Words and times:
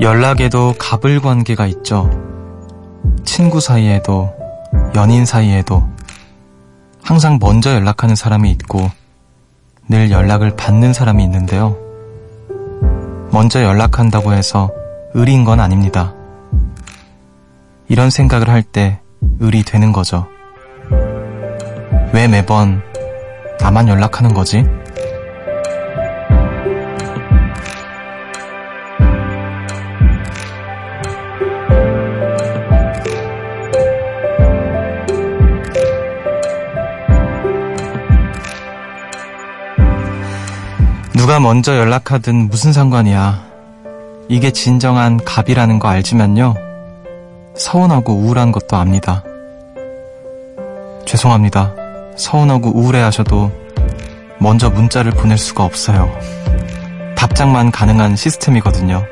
연락에도 0.00 0.74
갑을 0.78 1.20
관계가 1.20 1.66
있죠. 1.66 2.10
친구 3.24 3.60
사이에도, 3.60 4.34
연인 4.94 5.24
사이에도 5.24 5.82
항상 7.02 7.38
먼저 7.40 7.74
연락하는 7.74 8.14
사람이 8.14 8.50
있고 8.52 8.90
늘 9.88 10.10
연락을 10.10 10.56
받는 10.56 10.92
사람이 10.92 11.22
있는데요. 11.24 11.76
먼저 13.30 13.62
연락한다고 13.62 14.32
해서 14.32 14.70
의리인 15.14 15.44
건 15.44 15.60
아닙니다. 15.60 16.14
이런 17.88 18.10
생각을 18.10 18.48
할 18.48 18.62
때 18.62 19.00
의리 19.40 19.62
되는 19.62 19.92
거죠. 19.92 20.26
왜 22.12 22.28
매번 22.28 22.82
나만 23.60 23.88
연락하는 23.88 24.34
거지? 24.34 24.64
누가 41.26 41.40
먼저 41.40 41.76
연락하든 41.76 42.50
무슨 42.50 42.72
상관이야. 42.72 43.42
이게 44.28 44.52
진정한 44.52 45.18
갑이라는 45.24 45.80
거 45.80 45.88
알지만요. 45.88 46.54
서운하고 47.56 48.12
우울한 48.12 48.52
것도 48.52 48.76
압니다. 48.76 49.24
죄송합니다. 51.04 51.74
서운하고 52.16 52.70
우울해 52.70 53.00
하셔도 53.00 53.50
먼저 54.38 54.70
문자를 54.70 55.10
보낼 55.10 55.36
수가 55.36 55.64
없어요. 55.64 56.16
답장만 57.16 57.72
가능한 57.72 58.14
시스템이거든요. 58.14 59.04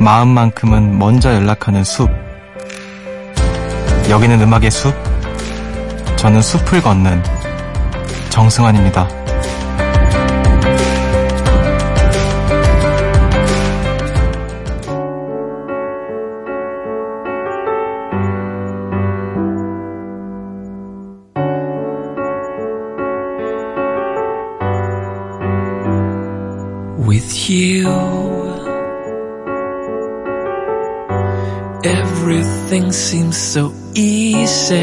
마음만큼은 0.00 0.98
먼저 0.98 1.32
연락하는 1.34 1.84
숲. 1.84 2.10
여기는 4.10 4.40
음악의 4.40 4.72
숲. 4.72 4.92
저는 6.16 6.42
숲을 6.42 6.82
걷는 6.82 7.22
정승환입니다. 8.30 9.27
With 26.98 27.48
you. 27.48 27.88
Everything 31.84 32.92
seems 32.92 33.36
so 33.36 33.72
easy. 33.94 34.76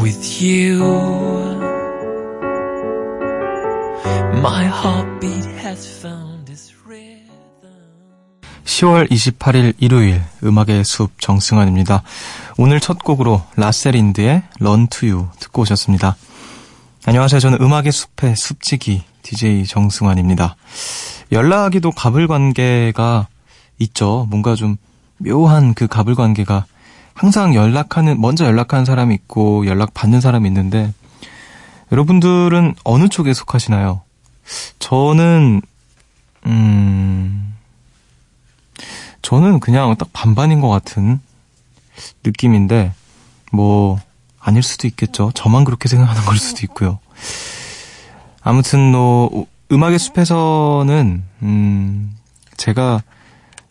With 0.00 0.42
you, 0.42 0.80
my 4.40 4.64
heartbeat 4.64 5.44
has 5.62 5.86
found 6.00 6.50
its 6.50 6.72
rhythm. 6.86 7.26
10월 8.64 9.10
28일 9.10 9.74
일요일 9.78 10.22
음악의 10.42 10.84
숲 10.84 11.20
정승환입니다. 11.20 12.02
오늘 12.56 12.80
첫 12.80 12.98
곡으로 13.04 13.42
라셀인드의 13.56 14.42
to 14.90 15.08
You 15.08 15.28
듣고 15.38 15.62
오셨습니다. 15.62 16.16
안녕하세요. 17.08 17.38
저는 17.38 17.58
음악의 17.60 17.92
숲의 17.92 18.34
숲지기 18.34 19.04
DJ 19.22 19.64
정승환입니다. 19.66 20.56
연락이도 21.30 21.92
갑을 21.92 22.26
관계가 22.26 23.28
있죠. 23.78 24.26
뭔가 24.28 24.56
좀 24.56 24.76
묘한 25.18 25.72
그 25.74 25.86
갑을 25.86 26.16
관계가 26.16 26.66
항상 27.14 27.54
연락하는 27.54 28.20
먼저 28.20 28.44
연락하는 28.44 28.84
사람이 28.84 29.14
있고 29.14 29.66
연락 29.66 29.94
받는 29.94 30.20
사람이 30.20 30.48
있는데 30.48 30.92
여러분들은 31.92 32.74
어느 32.82 33.08
쪽에 33.08 33.34
속하시나요? 33.34 34.02
저는 34.80 35.62
음 36.46 37.54
저는 39.22 39.60
그냥 39.60 39.94
딱 39.94 40.12
반반인 40.12 40.60
것 40.60 40.68
같은 40.68 41.20
느낌인데 42.24 42.94
뭐 43.52 44.00
아닐 44.46 44.62
수도 44.62 44.86
있겠죠. 44.86 45.32
저만 45.34 45.64
그렇게 45.64 45.88
생각하는 45.88 46.22
걸 46.22 46.38
수도 46.38 46.60
있고요. 46.62 47.00
아무튼 48.42 48.92
뭐 48.92 49.46
음악의 49.72 49.98
숲에서는 49.98 51.24
음 51.42 52.16
제가 52.56 53.02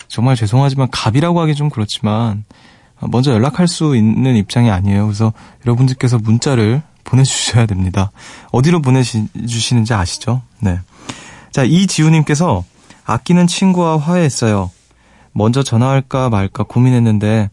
정말 0.10 0.36
죄송하지만 0.36 0.90
갑이라고 0.92 1.40
하기 1.40 1.56
좀 1.56 1.70
그렇지만 1.70 2.44
먼저 3.00 3.32
연락할 3.32 3.70
수 3.70 3.96
있는 3.96 4.36
입장이 4.36 4.70
아니에요. 4.70 5.06
그래서 5.06 5.32
여러분들께서 5.66 6.18
문자를 6.18 6.82
보내주셔야 7.06 7.66
됩니다. 7.68 8.12
어디로 8.52 8.82
보내주시는지 8.82 9.94
아시죠? 9.94 10.42
네. 10.60 10.80
자, 11.52 11.64
이지우님께서 11.64 12.66
아끼는 13.06 13.48
친구와 13.48 13.98
화해했어요. 13.98 14.72
먼저 15.32 15.64
전화할까 15.64 16.30
말까 16.30 16.64
고민했는데 16.64 17.50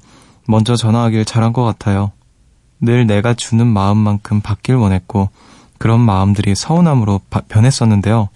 먼저 0.48 0.74
전화하길 0.74 1.24
잘한 1.24 1.52
것 1.52 1.62
같아요. 1.62 2.10
늘 2.82 3.06
내가 3.06 3.32
주는 3.32 3.64
마음만큼 3.66 4.40
받길 4.40 4.74
원했고 4.74 5.30
그런 5.78 6.00
마음들이 6.00 6.54
서운함으로 6.54 7.20
바, 7.30 7.40
변했었는데요. 7.48 8.28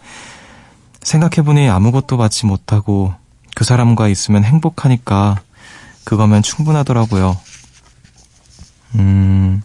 생각해보니 1.02 1.68
아무것도 1.68 2.16
받지 2.16 2.46
못하고 2.46 3.12
그 3.54 3.64
사람과 3.64 4.08
있으면 4.08 4.44
행복하니까 4.44 5.40
그거면 6.04 6.42
충분하더라고요. 6.42 7.36
음, 8.94 9.62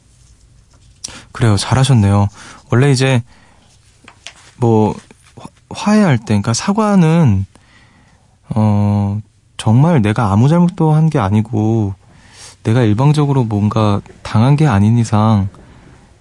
그래요. 1.31 1.57
잘하셨네요. 1.57 2.27
원래 2.71 2.91
이제 2.91 3.23
뭐 4.57 4.95
화해할 5.69 6.17
때, 6.17 6.25
그러니까 6.25 6.53
사과는 6.53 7.45
어 8.49 9.19
정말 9.57 10.01
내가 10.01 10.31
아무 10.31 10.49
잘못도 10.49 10.91
한 10.91 11.09
게 11.09 11.19
아니고 11.19 11.93
내가 12.63 12.81
일방적으로 12.81 13.43
뭔가 13.43 14.01
당한 14.21 14.55
게 14.55 14.67
아닌 14.67 14.97
이상 14.97 15.49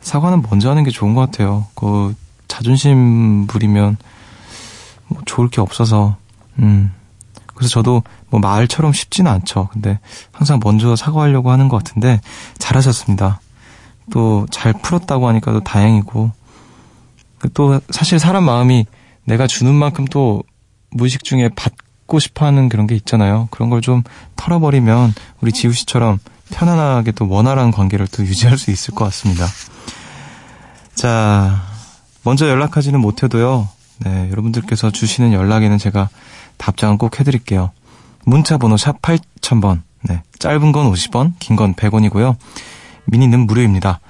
사과는 0.01 0.43
먼저 0.49 0.71
하는 0.71 0.85
게 0.85 0.91
좋은 0.91 1.15
것 1.15 1.21
같아요. 1.21 1.67
그 1.75 2.15
자존심 2.49 3.47
부리면 3.47 3.97
뭐 5.09 5.23
좋을 5.27 5.49
게 5.49 5.61
없어서 5.61 6.17
음 6.59 6.93
그래서 7.55 7.71
저도 7.75 8.03
뭐 8.31 8.41
말처럼 8.41 8.93
쉽지는 8.93 9.31
않죠. 9.31 9.69
근데 9.73 9.99
항상 10.33 10.61
먼저 10.63 10.97
사과하려고 10.97 11.51
하는 11.51 11.69
것 11.69 11.77
같은데 11.77 12.21
잘하셨습니다. 12.59 13.41
또 14.11 14.47
잘 14.51 14.73
풀었다고 14.73 15.29
하니까 15.29 15.53
또 15.53 15.61
다행이고 15.61 16.33
또 17.55 17.81
사실 17.91 18.19
사람 18.19 18.45
마음이 18.45 18.87
내가 19.25 19.47
주는 19.47 19.73
만큼 19.75 20.05
또 20.07 20.43
무의식 20.91 21.25
중에 21.25 21.49
받 21.55 21.73
고 22.11 22.19
싶어 22.19 22.45
하는 22.45 22.69
그런 22.69 22.87
게 22.89 22.97
있잖아요. 22.97 23.47
그런 23.53 23.71
걸 23.71 23.81
좀 23.81 24.03
털어버리면 24.37 25.15
우리 25.41 25.53
지우 25.53 25.73
씨처럼 25.73 26.19
편안하게 26.51 27.13
또 27.13 27.29
원활한 27.29 27.71
관계를 27.71 28.09
또 28.09 28.25
유지할 28.25 28.59
수 28.59 28.73
있을 28.73 28.95
것 28.95 29.05
같습니다. 29.07 29.47
자, 30.95 31.63
먼저 32.25 32.49
연락하지는 32.49 33.01
못해도요. 33.01 33.69
네, 34.01 34.29
여러분들께서 34.31 34.91
주시는 34.91 35.33
연락에는 35.33 35.79
제가 35.79 36.09
답장은 36.57 36.99
꼭 36.99 37.21
해드릴게요. 37.21 37.71
문자 38.25 38.59
번호 38.59 38.77
샵 38.77 39.01
8000번. 39.01 39.83
네, 40.03 40.23
짧은 40.39 40.73
건 40.73 40.91
50원, 40.93 41.35
긴 41.39 41.57
건 41.57 41.75
100원이고요. 41.75 42.35
미니는 43.07 43.41
무료입니다. 43.47 44.01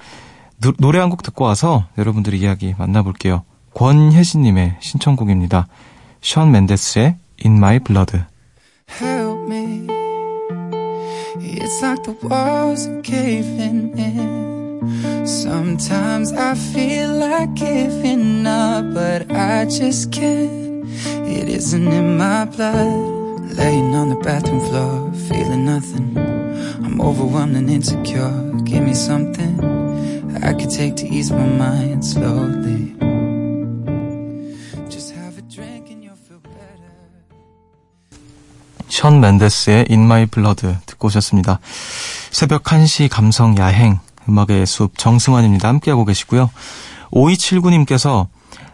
노, 0.59 0.71
노래 0.79 0.99
한 0.99 1.09
곡 1.09 1.23
듣고 1.23 1.45
와서 1.45 1.85
여러분들의 1.97 2.39
이야기 2.39 2.73
만나볼게요. 2.77 3.43
권혜진님의 3.73 4.77
신청곡입니다. 4.79 5.67
션 6.21 6.51
맨데스의 6.51 7.15
In 7.43 7.59
My 7.59 7.79
Blood. 7.79 8.27
Help 8.87 9.47
me. 9.47 9.87
It's 11.39 11.81
like 11.81 12.03
the 12.03 12.11
walls 12.21 12.85
are 12.85 13.01
caving 13.01 13.97
in. 13.97 15.25
Sometimes 15.25 16.33
I 16.33 16.53
feel 16.53 17.09
like 17.13 17.55
giving 17.55 18.45
up, 18.45 18.93
but 18.93 19.31
I 19.31 19.65
just 19.65 20.11
can't. 20.11 20.85
It 21.25 21.49
isn't 21.49 21.87
in 21.87 22.17
my 22.17 22.45
blood. 22.45 23.57
Laying 23.57 23.95
on 23.95 24.09
the 24.09 24.17
bathroom 24.17 24.59
floor, 24.59 25.11
feeling 25.27 25.65
nothing. 25.65 26.15
I'm 26.85 27.01
overwhelmed 27.01 27.55
and 27.55 27.71
insecure. 27.71 28.51
Give 28.65 28.83
me 28.83 28.93
something 28.93 29.53
I 30.43 30.53
could 30.53 30.69
take 30.69 30.95
to 30.97 31.07
ease 31.07 31.31
my 31.31 31.47
mind 31.47 32.05
slowly. 32.05 32.95
션 39.01 39.19
맨데스의 39.19 39.87
In 39.89 40.03
My 40.03 40.27
Blood 40.27 40.75
듣고 40.85 41.07
오셨습니다. 41.07 41.59
새벽 42.29 42.61
1시 42.61 43.09
감성 43.09 43.57
야행 43.57 43.97
음악의 44.29 44.67
숲 44.67 44.95
정승환입니다. 44.95 45.67
함께하고 45.67 46.05
계시고요. 46.05 46.51
5279님께서 47.11 48.27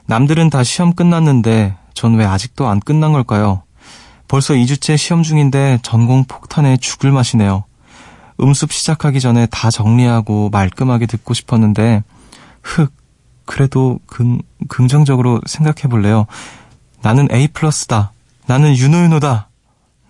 남들은 0.05 0.49
다 0.49 0.65
시험 0.65 0.93
끝났는데 0.93 1.77
전 1.93 2.15
왜 2.15 2.25
아직도 2.25 2.67
안 2.67 2.81
끝난 2.81 3.13
걸까요? 3.13 3.63
벌써 4.27 4.53
2주째 4.53 4.97
시험 4.97 5.23
중인데 5.23 5.79
전공 5.81 6.25
폭탄에 6.25 6.75
죽을 6.75 7.13
맛이네요. 7.13 7.63
음습 8.41 8.73
시작하기 8.73 9.21
전에 9.21 9.45
다 9.45 9.71
정리하고 9.71 10.49
말끔하게 10.49 11.05
듣고 11.05 11.35
싶었는데 11.35 12.03
흑 12.61 12.91
그래도 13.45 13.99
긍, 14.07 14.41
긍정적으로 14.67 15.39
생각해 15.45 15.83
볼래요. 15.89 16.25
나는 17.01 17.29
A 17.31 17.47
플러스다. 17.47 18.11
나는 18.45 18.75
유노유노다. 18.75 19.47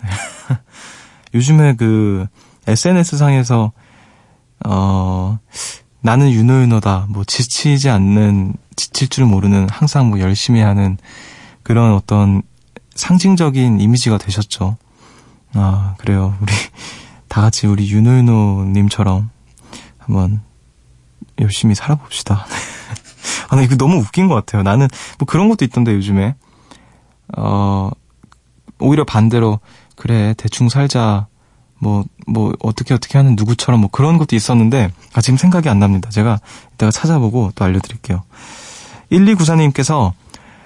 요즘에 1.33 1.75
그 1.75 2.27
SNS 2.67 3.17
상에서 3.17 3.71
어 4.65 5.39
나는 6.01 6.31
유노유노다. 6.31 7.07
뭐 7.09 7.23
지치지 7.23 7.89
않는 7.89 8.55
지칠 8.75 9.07
줄 9.09 9.25
모르는 9.25 9.67
항상 9.69 10.09
뭐 10.09 10.19
열심히 10.19 10.61
하는 10.61 10.97
그런 11.63 11.93
어떤 11.93 12.41
상징적인 12.95 13.79
이미지가 13.79 14.17
되셨죠. 14.17 14.77
아 15.53 15.95
그래요. 15.97 16.35
우리 16.41 16.51
다 17.27 17.41
같이 17.41 17.67
우리 17.67 17.89
유노유노님처럼 17.89 19.29
한번 19.97 20.41
열심히 21.39 21.75
살아봅시다. 21.75 22.45
아, 23.49 23.55
나 23.55 23.61
이거 23.61 23.75
너무 23.75 23.97
웃긴 23.97 24.27
것 24.27 24.35
같아요. 24.35 24.63
나는 24.63 24.87
뭐 25.19 25.25
그런 25.25 25.49
것도 25.49 25.65
있던데 25.65 25.93
요즘에 25.93 26.35
어 27.37 27.91
오히려 28.79 29.03
반대로 29.03 29.59
그래 29.97 30.33
대충 30.37 30.69
살자 30.69 31.27
뭐, 31.79 32.05
뭐, 32.25 32.53
어떻게 32.59 32.93
어떻게 32.93 33.17
하는 33.17 33.35
누구처럼 33.35 33.81
뭐 33.81 33.89
그런 33.91 34.17
것도 34.17 34.35
있었는데, 34.35 34.91
아, 35.13 35.21
지금 35.21 35.37
생각이 35.37 35.69
안 35.69 35.79
납니다. 35.79 36.09
제가 36.09 36.39
이따가 36.73 36.91
찾아보고 36.91 37.51
또 37.53 37.65
알려드릴게요. 37.65 38.23
1294님께서 39.11 40.13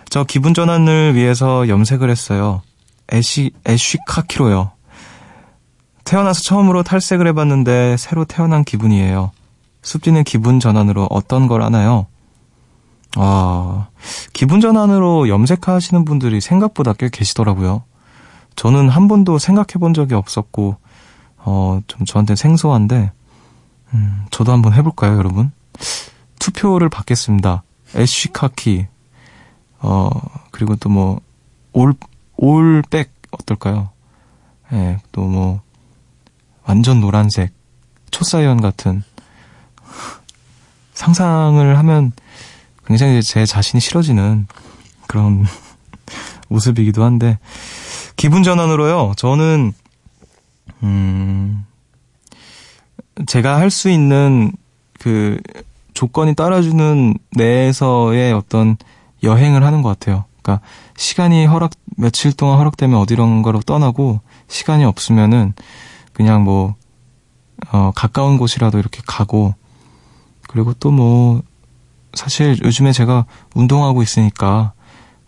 저 0.10 0.24
기분 0.24 0.54
전환을 0.54 1.16
위해서 1.16 1.68
염색을 1.68 2.10
했어요. 2.10 2.62
애쉬, 3.14 3.52
애쉬 3.68 3.98
카키로요. 4.08 4.72
태어나서 6.04 6.42
처음으로 6.42 6.84
탈색을 6.84 7.28
해봤는데 7.28 7.98
새로 7.98 8.26
태어난 8.26 8.64
기분이에요. 8.64 9.32
숲디는 9.84 10.24
기분 10.24 10.60
전환으로 10.60 11.08
어떤 11.10 11.48
걸 11.48 11.62
하나요? 11.62 12.08
아, 13.16 13.88
기분 14.34 14.62
전환으로 14.62 15.28
염색하시는 15.28 16.06
분들이 16.06 16.42
생각보다 16.42 16.94
꽤 16.94 17.10
계시더라고요. 17.10 17.84
저는 18.56 18.90
한 18.90 19.08
번도 19.08 19.40
생각해 19.40 19.80
본 19.80 19.94
적이 19.94 20.16
없었고, 20.16 20.78
어, 21.38 21.82
좀 21.88 22.06
저한테 22.06 22.36
생소한데, 22.36 23.12
음, 23.94 24.26
저도 24.32 24.52
한번 24.52 24.74
해볼까요, 24.74 25.18
여러분? 25.18 25.52
투표를 26.40 26.90
받겠습니다. 26.90 27.64
애쉬카키, 27.96 28.88
어, 29.80 30.10
그리고 30.52 30.76
또 30.76 30.90
뭐, 30.90 31.20
올, 31.74 31.94
올백, 32.38 33.12
어떨까요? 33.32 33.90
예, 34.72 34.76
네, 34.76 34.98
또 35.12 35.22
뭐, 35.22 35.62
완전 36.64 37.02
노란색, 37.02 37.54
초사이언 38.12 38.62
같은, 38.62 39.04
상상을 40.94 41.78
하면 41.78 42.12
굉장히 42.86 43.24
제 43.24 43.46
자신이 43.46 43.82
싫어지는 43.82 44.48
그런 45.08 45.46
모습이기도 46.50 47.04
한데, 47.04 47.40
기분 48.16 48.44
전환으로요, 48.44 49.14
저는, 49.18 49.74
음, 50.84 51.66
제가 53.28 53.58
할 53.58 53.70
수 53.70 53.90
있는 53.90 54.52
그 55.00 55.40
조건이 55.94 56.36
따라주는 56.36 57.18
내에서의 57.32 58.34
어떤 58.34 58.78
여행을 59.24 59.64
하는 59.64 59.82
것 59.82 59.90
같아요. 59.90 60.26
그러니까 60.42 60.66
시간이 60.98 61.46
허락, 61.46 61.72
며칠 61.98 62.34
동안 62.34 62.58
허락되면 62.60 62.98
어디론가로 63.00 63.62
떠나고 63.62 64.22
시간이 64.48 64.86
없으면은 64.86 65.54
그냥 66.14 66.44
뭐, 66.44 66.76
어, 67.72 67.92
가까운 67.96 68.38
곳이라도 68.38 68.80
이렇게 68.80 69.02
가고 69.06 69.54
그리고 70.48 70.74
또 70.74 70.92
뭐, 70.92 71.42
사실 72.14 72.60
요즘에 72.64 72.92
제가 72.92 73.26
운동하고 73.54 74.02
있으니까 74.04 74.74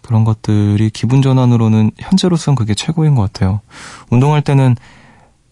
그런 0.03 0.23
것들이 0.23 0.89
기분 0.91 1.21
전환으로는 1.21 1.91
현재로선 1.97 2.55
그게 2.55 2.75
최고인 2.75 3.15
것 3.15 3.21
같아요. 3.21 3.61
운동할 4.09 4.41
때는 4.41 4.75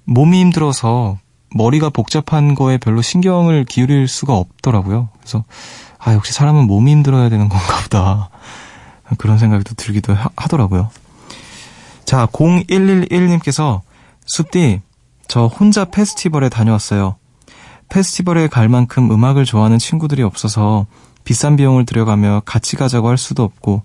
몸이 0.05 0.39
힘들어서 0.39 1.17
머리가 1.53 1.89
복잡한 1.89 2.55
거에 2.55 2.77
별로 2.77 3.01
신경을 3.01 3.65
기울일 3.65 4.07
수가 4.07 4.35
없더라고요. 4.35 5.09
그래서 5.19 5.43
아 5.97 6.13
역시 6.13 6.33
사람은 6.33 6.65
몸이 6.67 6.91
힘들어야 6.91 7.29
되는 7.29 7.49
건가 7.49 7.65
보다 7.83 8.29
그런 9.17 9.37
생각이 9.37 9.63
또 9.63 9.75
들기도 9.75 10.13
하, 10.13 10.29
더라고요 10.47 10.89
자 12.05 12.25
0111님께서 12.27 13.81
숲디 14.25 14.81
저 15.27 15.45
혼자 15.45 15.85
페스티벌에 15.85 16.49
다녀왔어요. 16.49 17.15
페스티벌에 17.89 18.47
갈 18.47 18.69
만큼 18.69 19.11
음악을 19.11 19.45
좋아하는 19.45 19.77
친구들이 19.77 20.23
없어서 20.23 20.87
비싼 21.23 21.55
비용을 21.55 21.85
들여가며 21.85 22.41
같이 22.45 22.75
가자고 22.75 23.09
할 23.09 23.17
수도 23.17 23.43
없고 23.43 23.83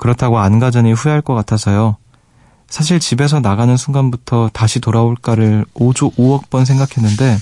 그렇다고 0.00 0.38
안 0.38 0.58
가자니 0.58 0.92
후회할 0.92 1.20
것 1.20 1.34
같아서요. 1.34 1.96
사실 2.68 2.98
집에서 3.00 3.40
나가는 3.40 3.76
순간부터 3.76 4.50
다시 4.52 4.80
돌아올까를 4.80 5.66
5조 5.74 6.16
5억 6.16 6.48
번 6.48 6.64
생각했는데 6.64 7.36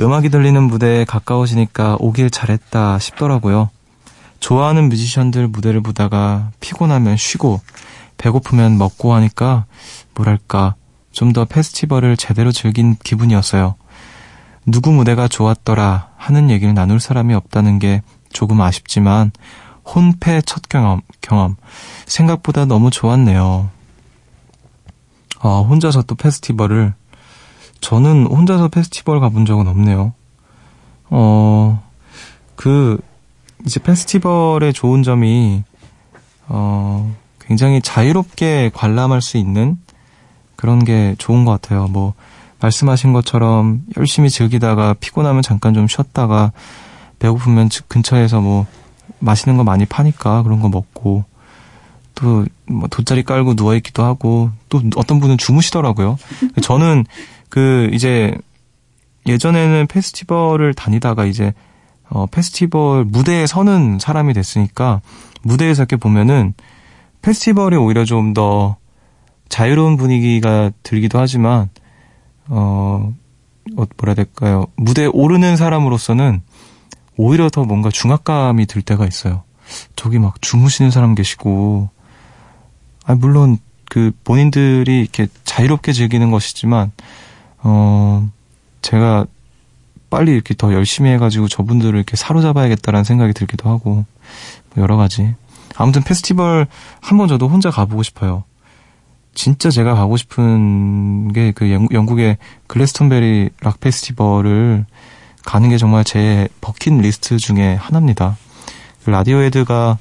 음악이 0.00 0.28
들리는 0.28 0.62
무대에 0.62 1.04
가까워지니까 1.04 1.96
오길 2.00 2.30
잘했다 2.30 2.98
싶더라고요. 2.98 3.70
좋아하는 4.40 4.88
뮤지션들 4.88 5.48
무대를 5.48 5.80
보다가 5.80 6.50
피곤하면 6.60 7.16
쉬고 7.16 7.60
배고프면 8.16 8.76
먹고 8.76 9.14
하니까 9.14 9.64
뭐랄까 10.14 10.74
좀 11.12 11.32
더 11.32 11.44
페스티벌을 11.44 12.16
제대로 12.16 12.52
즐긴 12.52 12.96
기분이었어요. 13.02 13.74
누구 14.66 14.92
무대가 14.92 15.28
좋았더라 15.28 16.10
하는 16.16 16.50
얘기를 16.50 16.74
나눌 16.74 17.00
사람이 17.00 17.34
없다는 17.34 17.78
게 17.78 18.02
조금 18.32 18.60
아쉽지만 18.60 19.32
혼패 19.94 20.42
첫 20.42 20.68
경험, 20.68 21.00
경험 21.20 21.56
생각보다 22.06 22.64
너무 22.64 22.90
좋았네요. 22.90 23.70
아, 25.40 25.48
혼자서 25.68 26.02
또 26.02 26.14
페스티벌을 26.14 26.94
저는 27.80 28.26
혼자서 28.26 28.68
페스티벌 28.68 29.20
가본 29.20 29.46
적은 29.46 29.66
없네요. 29.68 30.12
어, 31.10 31.82
그 32.56 33.00
이제 33.64 33.80
페스티벌의 33.80 34.72
좋은 34.72 35.02
점이 35.02 35.62
어, 36.48 37.14
굉장히 37.40 37.80
자유롭게 37.80 38.70
관람할 38.74 39.22
수 39.22 39.36
있는 39.36 39.78
그런 40.56 40.84
게 40.84 41.14
좋은 41.18 41.44
것 41.44 41.52
같아요. 41.52 41.86
뭐 41.86 42.14
말씀하신 42.60 43.12
것처럼 43.12 43.82
열심히 43.96 44.28
즐기다가 44.28 44.94
피곤하면 44.94 45.42
잠깐 45.42 45.72
좀 45.72 45.86
쉬었다가 45.86 46.52
배고프면 47.20 47.68
근처에서 47.88 48.40
뭐 48.40 48.66
맛있는 49.20 49.56
거 49.56 49.64
많이 49.64 49.84
파니까 49.86 50.42
그런 50.42 50.60
거 50.60 50.68
먹고 50.68 51.24
또 52.14 52.44
뭐 52.68 52.88
돗자리 52.88 53.22
깔고 53.22 53.54
누워 53.54 53.74
있기도 53.76 54.04
하고 54.04 54.50
또 54.68 54.82
어떤 54.96 55.20
분은 55.20 55.38
주무시더라고요. 55.38 56.18
저는 56.62 57.04
그 57.48 57.90
이제 57.92 58.34
예전에는 59.26 59.86
페스티벌을 59.88 60.74
다니다가 60.74 61.24
이제 61.24 61.52
어 62.10 62.26
페스티벌 62.26 63.04
무대에 63.04 63.46
서는 63.46 63.98
사람이 63.98 64.32
됐으니까 64.32 65.00
무대에서 65.42 65.82
이렇게 65.82 65.96
보면은 65.96 66.54
페스티벌이 67.22 67.76
오히려 67.76 68.04
좀 68.04 68.32
더 68.34 68.76
자유로운 69.48 69.96
분위기가 69.96 70.70
들기도 70.82 71.18
하지만 71.18 71.70
어, 72.48 73.14
어 73.76 73.84
뭐라 73.96 74.10
해야 74.10 74.14
될까요? 74.14 74.66
무대에 74.76 75.06
오르는 75.06 75.56
사람으로서는 75.56 76.42
오히려 77.18 77.50
더 77.50 77.64
뭔가 77.64 77.90
중압감이 77.90 78.64
들 78.66 78.80
때가 78.80 79.06
있어요. 79.06 79.42
저기 79.96 80.18
막 80.18 80.40
주무시는 80.40 80.90
사람 80.90 81.14
계시고 81.14 81.90
아, 83.04 83.14
물론 83.14 83.58
그 83.90 84.12
본인들이 84.24 85.00
이렇게 85.00 85.26
자유롭게 85.44 85.92
즐기는 85.92 86.30
것이지만 86.30 86.92
어 87.58 88.30
제가 88.80 89.26
빨리 90.10 90.32
이렇게 90.32 90.54
더 90.54 90.72
열심히 90.72 91.10
해가지고 91.10 91.48
저분들을 91.48 91.94
이렇게 91.94 92.16
사로잡아야겠다라는 92.16 93.04
생각이 93.04 93.34
들기도 93.34 93.68
하고 93.68 93.90
뭐 94.74 94.82
여러 94.82 94.96
가지 94.96 95.34
아무튼 95.76 96.02
페스티벌 96.02 96.66
한 97.00 97.18
번 97.18 97.28
저도 97.28 97.48
혼자 97.48 97.70
가보고 97.70 98.02
싶어요. 98.02 98.44
진짜 99.34 99.70
제가 99.70 99.94
가고 99.94 100.16
싶은 100.16 101.32
게 101.32 101.52
그 101.54 101.70
영국의 101.70 102.38
글래스턴베리 102.68 103.50
락 103.60 103.80
페스티벌을 103.80 104.86
가는 105.48 105.70
게 105.70 105.78
정말 105.78 106.04
제 106.04 106.46
버킷 106.60 106.92
리스트 106.92 107.38
중에 107.38 107.74
하나입니다. 107.76 108.36
그 109.02 109.08
라디오헤드가 109.08 109.96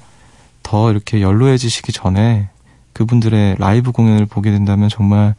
더 0.61 0.91
이렇게 0.91 1.21
연로해지시기 1.21 1.93
전에 1.93 2.49
그분들의 2.91 3.55
라이브 3.57 3.93
공연을 3.93 4.25
보게 4.25 4.51
된다면 4.51 4.89
정말 4.89 5.35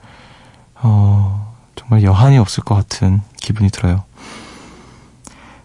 어, 0.77 1.55
정말 1.77 2.05
여한이 2.05 2.39
없을 2.39 2.65
것 2.65 2.75
같은 2.75 3.21
기분이 3.37 3.69
들어요. 3.69 4.05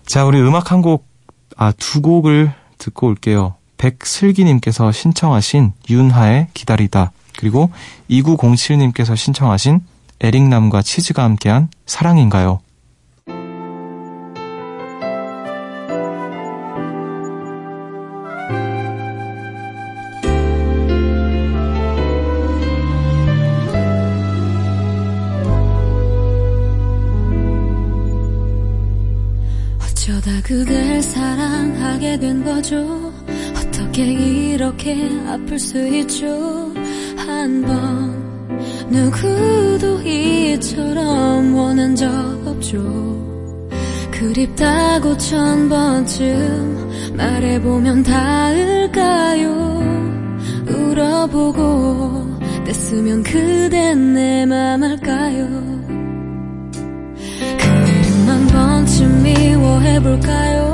자, 0.05 0.25
우리 0.25 0.41
음악 0.41 0.73
한 0.73 0.81
곡, 0.81 1.07
아, 1.55 1.71
두 1.71 2.01
곡을 2.01 2.51
듣고 2.79 3.07
올게요. 3.07 3.55
백슬기님께서 3.77 4.91
신청하신 4.91 5.71
윤하의 5.89 6.49
기다리다. 6.53 7.13
그리고 7.37 7.71
2907님께서 8.09 9.15
신청하신 9.15 9.79
에릭남과 10.19 10.81
치즈가 10.81 11.23
함께한 11.23 11.69
사랑인가요? 11.85 12.59
그댈 30.43 31.01
사랑하게 31.01 32.19
된 32.19 32.43
거죠? 32.43 33.13
어떻게 33.55 34.03
이렇게 34.05 35.09
아플 35.27 35.57
수 35.57 35.87
있죠? 35.99 36.71
한 37.17 37.61
번 37.61 38.13
누구도 38.89 40.01
이처럼 40.01 41.55
원한 41.55 41.95
적 41.95 42.07
없죠. 42.45 42.79
그립다고 44.11 45.17
천 45.17 45.69
번쯤 45.69 47.13
말해보면 47.15 48.03
닿을까요? 48.03 49.53
울어보고 50.67 52.37
뗐으면 52.65 53.23
그댄 53.23 54.13
내 54.13 54.45
맘 54.45 54.83
알까요 54.83 55.72
한 58.93 58.99
번쯤 58.99 59.23
미워해볼까요 59.23 60.72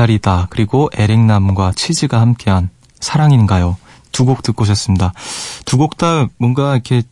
기다리다 0.00 0.46
그리고 0.50 0.88
에릭남과 0.94 1.72
치즈가 1.74 2.20
함께한 2.20 2.70
사랑인가요? 3.00 3.76
두 4.12 4.24
곡 4.24 4.42
듣고 4.42 4.62
오셨습니다. 4.62 5.12
두 5.66 5.76
곡 5.76 5.96
다 5.98 6.26
뭔가 6.38 6.72
이렇게 6.74 7.02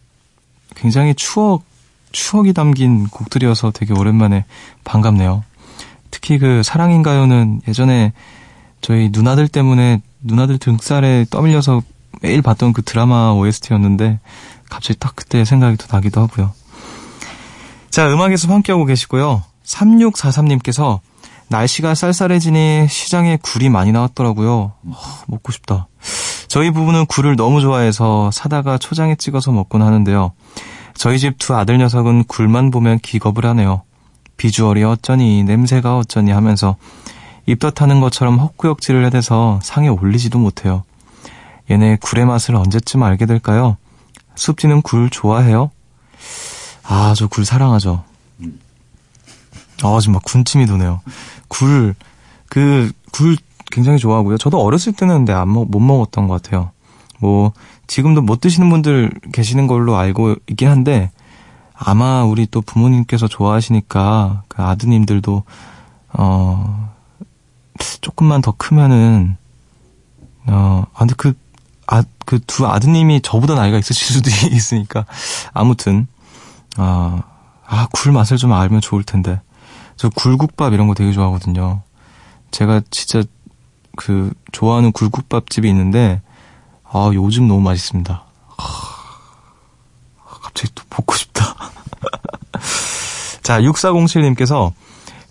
굉장히 0.74 1.14
추억 1.14 1.62
추억이 2.12 2.52
담긴 2.54 3.06
곡들이어서 3.08 3.70
되게 3.72 3.92
오랜만에 3.92 4.44
반갑네요. 4.84 5.44
특히 6.10 6.38
그 6.38 6.62
사랑인가요는 6.62 7.62
예전에 7.68 8.12
저희 8.80 9.10
누나들 9.12 9.48
때문에 9.48 10.00
누나들 10.22 10.58
등살에 10.58 11.26
떠밀려서 11.30 11.82
매일 12.22 12.40
봤던 12.42 12.72
그 12.72 12.82
드라마 12.82 13.32
OST였는데 13.32 14.18
갑자기 14.70 14.98
딱 14.98 15.14
그때 15.14 15.44
생각이 15.44 15.76
또 15.76 15.86
나기도 15.90 16.22
하고요. 16.22 16.52
자, 17.90 18.08
음악에서 18.10 18.52
함께하고 18.52 18.86
계시고요. 18.86 19.42
3643님께서 19.64 21.00
날씨가 21.48 21.94
쌀쌀해지니 21.94 22.88
시장에 22.88 23.38
굴이 23.40 23.68
많이 23.70 23.92
나왔더라고요. 23.92 24.72
어, 24.84 24.96
먹고 25.26 25.52
싶다. 25.52 25.88
저희 26.48 26.70
부부는 26.70 27.06
굴을 27.06 27.36
너무 27.36 27.60
좋아해서 27.60 28.30
사다가 28.32 28.78
초장에 28.78 29.14
찍어서 29.16 29.52
먹곤 29.52 29.82
하는데요. 29.82 30.32
저희 30.94 31.18
집 31.18 31.38
두 31.38 31.54
아들 31.54 31.78
녀석은 31.78 32.24
굴만 32.24 32.70
보면 32.70 32.98
기겁을 32.98 33.46
하네요. 33.46 33.82
비주얼이 34.36 34.84
어쩌니 34.84 35.44
냄새가 35.44 35.96
어쩌니 35.96 36.30
하면서 36.32 36.76
입덧하는 37.46 38.00
것처럼 38.00 38.38
헛구역질을 38.38 39.04
해대서 39.06 39.58
상에 39.62 39.88
올리지도 39.88 40.38
못해요. 40.38 40.84
얘네 41.70 41.96
굴의 42.00 42.26
맛을 42.26 42.56
언제쯤 42.56 43.02
알게 43.02 43.26
될까요? 43.26 43.76
숲지는 44.34 44.82
굴 44.82 45.10
좋아해요? 45.10 45.70
아, 46.84 47.14
저 47.16 47.26
굴 47.28 47.44
사랑하죠. 47.44 48.04
아, 49.82 49.98
지금 50.00 50.14
막 50.14 50.22
군침이 50.24 50.66
도네요. 50.66 51.00
굴, 51.48 51.94
그, 52.48 52.90
굴 53.12 53.36
굉장히 53.70 53.98
좋아하고요. 53.98 54.38
저도 54.38 54.60
어렸을 54.60 54.92
때는 54.92 55.18
근데 55.18 55.32
안 55.32 55.52
먹, 55.52 55.70
못 55.70 55.80
먹었던 55.80 56.26
것 56.28 56.42
같아요. 56.42 56.70
뭐, 57.20 57.52
지금도 57.86 58.22
못 58.22 58.40
드시는 58.40 58.68
분들 58.70 59.10
계시는 59.32 59.66
걸로 59.66 59.96
알고 59.96 60.36
있긴 60.50 60.68
한데, 60.68 61.10
아마 61.74 62.24
우리 62.24 62.46
또 62.46 62.60
부모님께서 62.60 63.28
좋아하시니까, 63.28 64.42
그 64.48 64.62
아드님들도, 64.62 65.42
어, 66.14 66.94
조금만 68.00 68.40
더 68.40 68.52
크면은, 68.56 69.36
어, 70.46 70.84
아, 70.92 70.98
근데 70.98 71.14
그, 71.16 71.34
아, 71.86 72.02
그 72.26 72.38
두 72.46 72.66
아드님이 72.66 73.22
저보다 73.22 73.54
나이가 73.54 73.78
있으실 73.78 74.06
수도 74.06 74.30
있으니까, 74.54 75.06
아무튼, 75.52 76.06
아, 76.76 77.22
아, 77.66 77.88
굴 77.92 78.12
맛을 78.12 78.36
좀 78.36 78.52
알면 78.52 78.80
좋을 78.80 79.02
텐데. 79.02 79.40
저 79.98 80.08
굴국밥 80.08 80.72
이런 80.72 80.86
거 80.86 80.94
되게 80.94 81.12
좋아하거든요. 81.12 81.82
제가 82.52 82.80
진짜 82.90 83.22
그 83.96 84.32
좋아하는 84.52 84.92
굴국밥 84.92 85.50
집이 85.50 85.68
있는데 85.68 86.22
아 86.84 87.10
요즘 87.12 87.48
너무 87.48 87.60
맛있습니다. 87.60 88.24
하, 88.56 88.64
갑자기 90.24 90.72
또 90.74 90.84
먹고 90.88 91.14
싶다. 91.16 91.42
자 93.42 93.60
6407님께서 93.60 94.72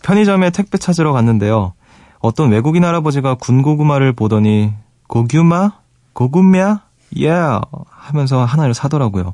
편의점에 0.03 0.50
택배 0.50 0.77
찾으러 0.77 1.13
갔는데요. 1.13 1.74
어떤 2.19 2.51
외국인 2.51 2.83
할아버지가 2.83 3.36
군고구마를 3.36 4.13
보더니 4.13 4.74
고구마? 5.07 5.71
고구마? 6.12 6.81
예 7.17 7.29
yeah! 7.29 7.62
하면서 7.89 8.43
하나를 8.43 8.74
사더라고요. 8.74 9.33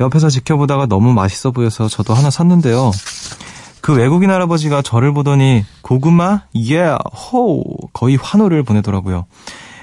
옆에서 0.00 0.28
지켜보다가 0.28 0.86
너무 0.86 1.12
맛있어 1.12 1.52
보여서 1.52 1.86
저도 1.86 2.14
하나 2.14 2.30
샀는데요. 2.30 2.90
그 3.80 3.94
외국인 3.94 4.30
할아버지가 4.30 4.82
저를 4.82 5.12
보더니 5.12 5.64
고구마? 5.82 6.42
예, 6.56 6.78
yeah, 6.78 6.98
호! 7.14 7.64
거의 7.92 8.16
환호를 8.16 8.62
보내더라고요. 8.62 9.26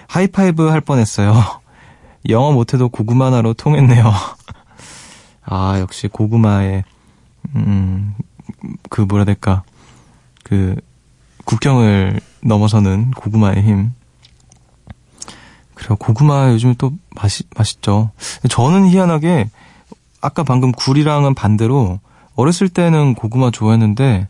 하이파이브 0.08 0.68
할 0.68 0.82
뻔했어요. 0.82 1.34
영어 2.30 2.52
못해도 2.52 2.90
고구마 2.90 3.28
하나로 3.28 3.54
통했네요. 3.54 4.14
아, 5.46 5.80
역시 5.80 6.08
고구마의, 6.08 6.84
음, 7.56 8.14
그 8.90 9.02
뭐라 9.02 9.26
될까. 9.26 9.64
그, 10.44 10.76
국경을 11.46 12.20
넘어서는 12.42 13.12
고구마의 13.12 13.64
힘. 13.64 13.94
그래요. 15.74 15.96
고구마 15.98 16.52
요즘 16.52 16.76
또 16.78 16.92
맛이, 17.16 17.44
맛있죠. 17.56 18.12
저는 18.50 18.88
희한하게, 18.88 19.50
아까 20.22 20.44
방금 20.44 20.72
굴이랑은 20.72 21.36
반대로, 21.36 22.00
어렸을 22.38 22.70
때는 22.70 23.16
고구마 23.16 23.52
좋아했는데 23.52 24.30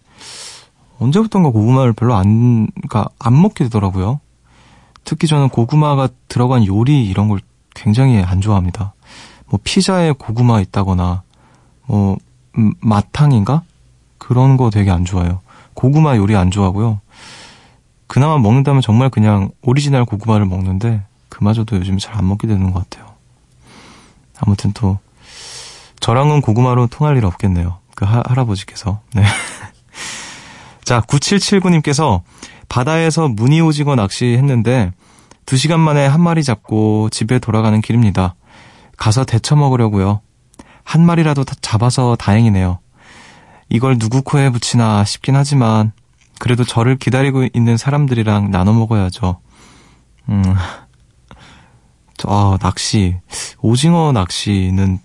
언제부턴가 1.00 1.50
고구마를 1.50 1.94
별로 1.94 2.16
안, 2.16 2.68
그니까 2.68 3.08
안 3.20 3.40
먹게 3.40 3.66
되더라고요. 3.66 4.20
특히 5.04 5.28
저는 5.28 5.50
고구마가 5.50 6.10
들어간 6.28 6.66
요리 6.66 7.06
이런 7.06 7.28
걸 7.28 7.40
굉장히 7.76 8.22
안 8.24 8.42
좋아합니다. 8.42 8.94
뭐 9.46 9.60
피자에 9.64 10.14
고구마 10.14 10.60
있다거나 10.62 11.22
뭐 11.86 12.18
음, 12.58 12.74
마탕인가 12.82 13.62
그런 14.18 14.58
거 14.58 14.70
되게 14.72 14.90
안 14.90 15.06
좋아해요. 15.06 15.42
고구마 15.76 16.18
요리 16.18 16.36
안 16.36 16.50
좋아하고요. 16.50 17.00
그나마 18.08 18.40
먹는다면 18.40 18.82
정말 18.82 19.10
그냥 19.10 19.52
오리지널 19.62 20.06
고구마를 20.06 20.46
먹는데 20.46 21.04
그마저도 21.30 21.76
요즘 21.76 21.98
잘 22.00 22.18
안 22.18 22.28
먹게 22.28 22.48
되는 22.48 22.72
것 22.72 22.90
같아요. 22.90 23.14
아무튼 24.40 24.72
또 24.74 24.98
저랑은 26.00 26.42
고구마로 26.42 26.88
통할 26.88 27.18
일 27.18 27.26
없겠네요. 27.26 27.78
그 27.98 28.06
하, 28.06 28.22
할아버지께서. 28.28 29.02
네. 29.16 29.24
자, 30.86 31.02
9779님께서 31.02 32.22
바다에서 32.70 33.28
무늬 33.28 33.60
오징어 33.60 33.96
낚시했는데 33.96 34.92
두 35.48 35.58
시간 35.58 35.80
만에 35.80 36.06
한 36.06 36.22
마리 36.22 36.44
잡고 36.44 37.10
집에 37.10 37.40
돌아가는 37.40 37.82
길입니다. 37.82 38.36
가서 38.98 39.26
데쳐 39.26 39.56
먹으려고요. 39.56 40.22
한 40.84 41.06
마리라도 41.08 41.44
다- 41.44 41.56
잡아서 41.60 42.16
다행이네요. 42.16 42.78
이걸 43.70 43.98
누구 43.98 44.22
코에 44.22 44.52
붙이나 44.52 45.04
싶긴 45.04 45.36
하지만 45.36 45.92
그래도 46.38 46.64
저를 46.66 46.98
기다리고 46.98 47.48
있는 47.52 47.78
사람들이랑 47.78 48.52
나눠 48.52 48.74
먹어야죠. 48.74 49.40
음, 50.30 50.44
저, 52.16 52.28
아, 52.30 52.58
낚시 52.62 53.16
오징어 53.60 54.12
낚시는 54.12 55.00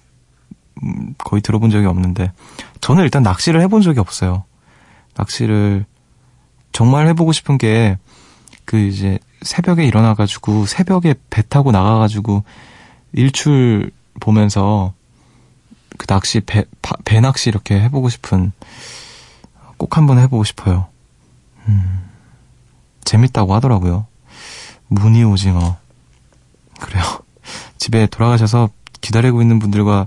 음, 0.85 1.15
거의 1.19 1.41
들어본 1.43 1.71
적이 1.71 1.87
없는데 1.87 2.33
저는 2.83 3.05
일단 3.05 3.23
낚시를 3.23 3.61
해본 3.63 3.81
적이 3.83 4.01
없어요. 4.01 4.45
낚시를 5.15 5.87
정말 6.73 7.07
해보고 7.09 7.33
싶은 7.33 7.57
게 7.59 7.97
그 8.65 8.79
이제 8.79 9.19
새벽에 9.43 9.85
일어나가지고 9.85 10.67
새벽에 10.67 11.15
배 11.31 11.43
타고 11.43 11.73
나가가지고 11.73 12.45
일출 13.13 13.91
보면서 14.21 14.95
그 15.99 16.07
낚시 16.07 16.41
배, 16.41 16.65
바- 16.81 16.95
배 17.05 17.19
낚시 17.21 17.51
이렇게 17.51 17.79
해보고 17.81 18.09
싶은 18.09 18.53
꼭 19.77 19.97
한번 19.97 20.21
해보고 20.21 20.45
싶어요. 20.45 20.87
음, 21.67 22.09
재밌다고 23.05 23.53
하더라고요. 23.57 24.07
무늬 24.87 25.25
오징어. 25.25 25.77
그래요. 26.81 27.03
집에 27.79 28.07
돌아가셔서 28.07 28.71
기다리고 29.01 29.43
있는 29.43 29.59
분들과 29.59 30.07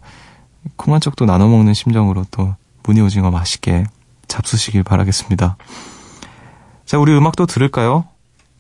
콩한 0.78 1.02
쪽도 1.02 1.26
나눠 1.26 1.48
먹는 1.50 1.74
심정으로 1.74 2.26
또 2.32 2.56
무늬 2.86 3.02
오징어 3.02 3.32
맛있게 3.32 3.86
잡수시길 4.28 4.84
바라겠습니다. 4.84 5.58
자, 6.86 6.98
우리 6.98 7.16
음악도 7.16 7.46
들을까요? 7.46 8.06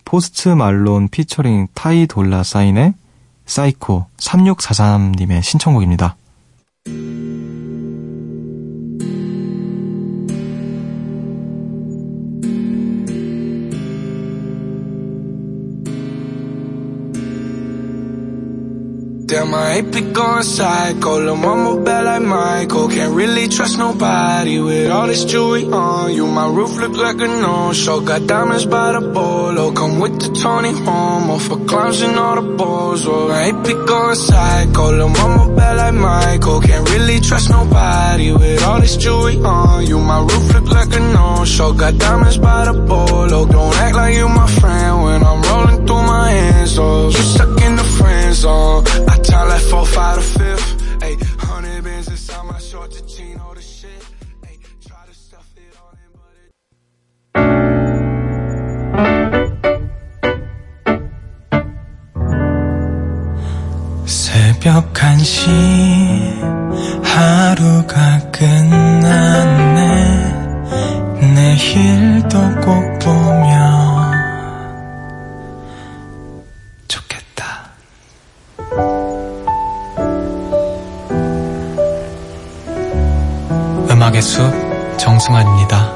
Post 0.03 0.49
Malone 0.49 1.07
featuring 1.09 1.67
Ty 1.73 2.07
Dolla 2.07 2.43
Sign의 2.43 2.93
Psycho 3.45 4.07
3643님의 4.17 5.43
신청곡입니다. 5.43 6.15
My 19.75 19.81
AP 19.81 20.13
going 20.13 20.43
psycho. 20.43 21.19
Lil' 21.19 21.35
mama 21.35 21.83
bad 21.83 22.05
like 22.05 22.21
Michael. 22.21 22.87
Can't 22.87 23.13
really 23.13 23.49
trust 23.49 23.77
nobody 23.77 24.57
with 24.61 24.89
all 24.89 25.05
this 25.07 25.25
jewelry 25.25 25.65
on 25.65 26.13
you. 26.13 26.25
My 26.27 26.47
roof 26.47 26.77
look 26.77 26.95
like 26.95 27.19
a 27.19 27.27
no-show. 27.27 27.99
Got 27.99 28.25
diamonds 28.25 28.65
by 28.65 28.93
the 28.93 29.01
bolo. 29.01 29.73
Come 29.73 29.99
with 29.99 30.15
the 30.21 30.29
Tony 30.39 30.71
Homo 30.71 31.37
for 31.39 31.57
clowns 31.65 32.01
and 32.01 32.17
all 32.17 32.41
the 32.41 32.55
balls. 32.55 33.05
Oh, 33.05 33.27
my 33.27 33.49
AP 33.49 33.65
going 33.85 34.15
psycho. 34.15 34.95
Lil' 34.95 35.09
mama 35.09 35.53
bad 35.57 35.75
like 35.75 35.95
Michael. 35.95 36.61
Can't 36.61 36.89
really 36.91 37.19
trust 37.19 37.49
nobody 37.49 38.31
with 38.31 38.63
all 38.63 38.79
this 38.79 38.95
jewelry 38.95 39.35
on 39.43 39.85
you. 39.85 39.99
My 39.99 40.21
roof 40.21 40.53
look 40.53 40.71
like 40.71 40.95
a 40.95 41.01
no-show. 41.01 41.73
Got 41.73 41.97
diamonds 41.97 42.37
by 42.37 42.63
the 42.63 42.73
bolo. 42.73 43.45
Don't 43.45 43.75
act 43.75 43.95
like 43.97 44.15
you 44.15 44.29
my 44.29 44.47
friend 44.47 45.03
when 45.03 45.21
I'm 45.21 45.41
rolling 45.41 45.85
through 45.85 46.03
my 46.15 46.29
hands. 46.31 46.79
Oh, 46.79 47.07
you 47.07 47.23
stuck 47.33 47.61
in 47.61 47.75
the 47.75 47.83
friend 47.83 48.24
zone. 48.35 48.83
I 49.07 49.17
tell 49.23 49.47
like 49.47 49.61
four, 49.71 49.85
five, 49.85 50.15
to 50.17 50.21
fifth. 50.39 50.67
Ayy, 51.05 51.15
hundred 51.39 51.83
bands 51.83 52.07
inside 52.09 52.45
my 52.45 52.59
short 52.59 52.91
to 52.91 53.01
jean, 53.07 53.39
all 53.39 53.53
the 53.53 53.61
shit. 53.61 54.01
Ayy, 54.47 54.57
try 54.87 55.05
to 55.09 55.13
stuff 55.13 55.47
it 55.57 55.77
all 55.81 55.93
in, 56.03 56.11
but 56.19 56.35
it. 56.43 56.51
새벽 64.05 64.93
1시 64.93 65.49
하루가 67.03 68.19
끝났네 68.31 69.81
내일도 71.33 72.54
정승환입니다 85.15 85.93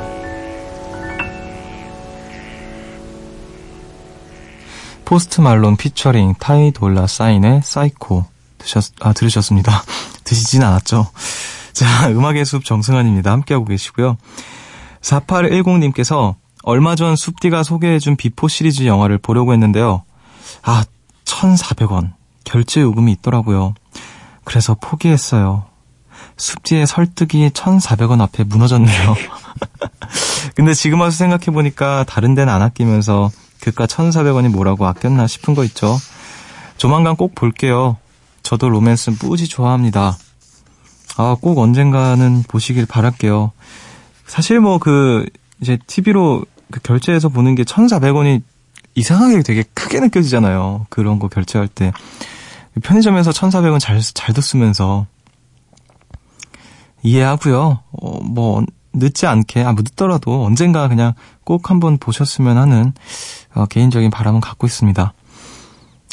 Post 5.04 5.42
Malone 5.42 5.76
featuring 5.76 6.36
Ty 6.40 6.72
Dolla 6.72 7.06
Sign의 7.06 7.62
Psycho 7.64 8.26
드셨, 8.60 8.94
아, 9.02 9.12
들으셨습니다. 9.14 9.84
드시진 10.24 10.64
않았죠. 10.64 11.08
자, 11.74 12.10
음악의 12.10 12.46
숲 12.46 12.64
정승환입니다. 12.64 13.32
함께하고 13.32 13.66
계시고요. 13.66 14.18
4810님께서 15.02 16.36
얼마 16.64 16.96
전 16.96 17.16
숲디가 17.16 17.64
소개해준 17.64 18.16
Before 18.16 18.48
시리즈 18.48 18.84
영화를 18.84 19.18
보려고 19.18 19.54
했는데요. 19.54 20.04
아, 20.62 20.84
1,400원. 21.26 22.14
결제 22.44 22.82
요금이 22.82 23.14
있더라고요. 23.14 23.74
그래서 24.44 24.76
포기했어요. 24.76 25.69
숲디의 26.40 26.88
설득이 26.88 27.50
1,400원 27.50 28.22
앞에 28.22 28.44
무너졌네요. 28.46 29.16
근데 30.56 30.74
지금 30.74 31.02
와서 31.02 31.18
생각해보니까 31.18 32.06
다른 32.06 32.34
데는 32.34 32.52
안 32.52 32.62
아끼면서 32.62 33.30
그깟 33.62 33.88
1,400원이 33.88 34.50
뭐라고 34.50 34.88
아꼈나 34.88 35.28
싶은 35.28 35.54
거 35.54 35.64
있죠. 35.66 35.98
조만간 36.78 37.16
꼭 37.16 37.36
볼게요. 37.36 37.98
저도 38.42 38.70
로맨스 38.70 39.18
뿌지 39.20 39.48
좋아합니다. 39.48 40.18
아, 41.18 41.36
꼭 41.40 41.60
언젠가는 41.60 42.44
보시길 42.48 42.86
바랄게요. 42.86 43.52
사실 44.26 44.62
뭐 44.62 44.78
그, 44.78 45.26
이제 45.60 45.78
TV로 45.88 46.46
그 46.72 46.80
결제해서 46.80 47.28
보는 47.28 47.56
게 47.56 47.64
1,400원이 47.64 48.42
이상하게 48.96 49.44
되게 49.44 49.64
크게 49.74 50.00
느껴지잖아요. 50.00 50.88
그런 50.90 51.20
거 51.20 51.28
결제할 51.28 51.68
때. 51.68 51.92
편의점에서 52.82 53.32
1,400원 53.32 53.80
잘, 53.80 54.00
잘 54.00 54.34
뒀으면서. 54.34 55.06
이해하고요. 57.04 57.80
어, 57.92 58.20
뭐, 58.24 58.64
늦지 58.94 59.28
않게, 59.28 59.64
아, 59.64 59.74
뭐 59.74 59.84
늦더라도 59.84 60.46
언젠가 60.46 60.88
그냥 60.88 61.14
꼭 61.44 61.70
한번 61.70 61.98
보셨으면 61.98 62.58
하는 62.58 62.94
어, 63.54 63.66
개인적인 63.66 64.10
바람은 64.10 64.42
갖고 64.42 64.68
있습니다. 64.68 65.14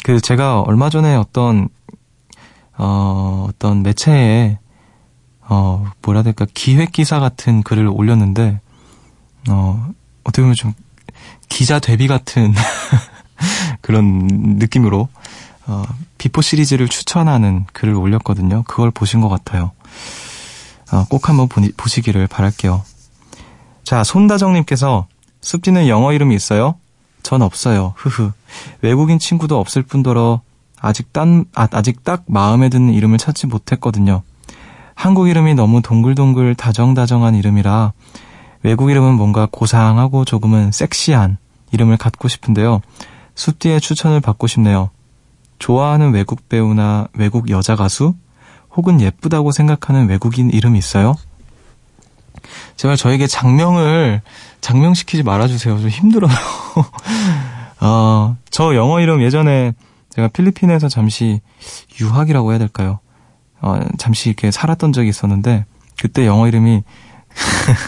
그 0.03 0.21
제가 0.21 0.61
얼마 0.61 0.89
전에 0.89 1.15
어떤 1.15 1.69
어, 2.77 3.47
어떤 3.49 3.83
매체에 3.83 4.59
어, 5.41 5.85
뭐라 6.01 6.19
해야 6.19 6.23
될까 6.23 6.45
기획 6.53 6.91
기사 6.91 7.19
같은 7.19 7.63
글을 7.63 7.87
올렸는데 7.87 8.59
어, 9.49 9.89
어떻게 10.23 10.41
보면 10.41 10.55
좀 10.55 10.73
기자 11.49 11.79
데뷔 11.79 12.07
같은 12.07 12.53
그런 13.81 14.27
느낌으로 14.59 15.07
어, 15.65 15.83
Before 16.17 16.41
시리즈를 16.41 16.87
추천하는 16.87 17.65
글을 17.73 17.93
올렸거든요. 17.93 18.63
그걸 18.63 18.91
보신 18.91 19.21
것 19.21 19.29
같아요. 19.29 19.71
어, 20.91 21.05
꼭 21.09 21.29
한번 21.29 21.47
보시기를 21.47 22.27
바랄게요. 22.27 22.83
자, 23.83 24.03
손다정님께서 24.03 25.07
숲디는 25.41 25.87
영어 25.87 26.13
이름이 26.13 26.35
있어요? 26.35 26.75
전 27.23 27.41
없어요. 27.41 27.93
흐흐. 27.97 28.31
외국인 28.81 29.19
친구도 29.19 29.59
없을 29.59 29.81
뿐더러 29.81 30.41
아직 30.79 31.11
딴, 31.11 31.45
아, 31.55 31.67
아직 31.71 32.03
딱 32.03 32.23
마음에 32.27 32.69
드는 32.69 32.93
이름을 32.93 33.17
찾지 33.17 33.47
못했거든요. 33.47 34.21
한국 34.95 35.27
이름이 35.27 35.53
너무 35.53 35.81
동글동글 35.81 36.55
다정다정한 36.55 37.35
이름이라 37.35 37.93
외국 38.63 38.89
이름은 38.89 39.13
뭔가 39.13 39.47
고상하고 39.49 40.25
조금은 40.25 40.71
섹시한 40.71 41.37
이름을 41.71 41.97
갖고 41.97 42.27
싶은데요. 42.27 42.81
숲디의 43.35 43.79
추천을 43.79 44.19
받고 44.19 44.47
싶네요. 44.47 44.89
좋아하는 45.59 46.13
외국 46.13 46.49
배우나 46.49 47.07
외국 47.13 47.49
여자 47.49 47.75
가수 47.75 48.15
혹은 48.77 49.01
예쁘다고 49.01 49.51
생각하는 49.51 50.07
외국인 50.07 50.49
이름이 50.51 50.77
있어요? 50.77 51.15
제발 52.75 52.95
저에게 52.95 53.25
장명을 53.27 54.21
장명시키지 54.61 55.23
말아주세요. 55.23 55.79
좀 55.79 55.89
힘들어요. 55.89 56.31
어, 57.81 58.37
저 58.51 58.75
영어 58.75 58.99
이름 59.01 59.21
예전에 59.21 59.73
제가 60.09 60.27
필리핀에서 60.29 60.87
잠시 60.89 61.41
유학이라고 61.99 62.51
해야 62.51 62.59
될까요? 62.59 62.99
어, 63.61 63.79
잠시 63.97 64.29
이렇게 64.29 64.51
살았던 64.51 64.93
적이 64.93 65.09
있었는데 65.09 65.65
그때 65.99 66.27
영어 66.27 66.47
이름이 66.47 66.83